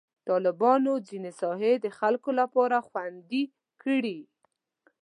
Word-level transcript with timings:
طالبانو 0.27 0.93
ځینې 1.07 1.31
ساحې 1.41 1.73
د 1.83 1.85
خلکو 1.99 2.29
لپاره 2.39 2.77
خوندي 2.87 3.43
کړي. 3.81 4.19